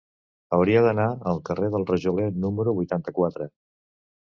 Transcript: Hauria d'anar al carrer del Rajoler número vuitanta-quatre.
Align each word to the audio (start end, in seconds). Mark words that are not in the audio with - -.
Hauria 0.55 0.79
d'anar 0.85 1.05
al 1.33 1.43
carrer 1.51 1.69
del 1.77 1.87
Rajoler 1.91 2.27
número 2.47 2.75
vuitanta-quatre. 2.81 3.51